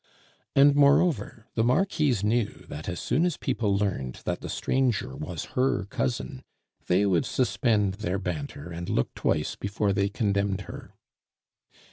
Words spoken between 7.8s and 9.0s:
their banter and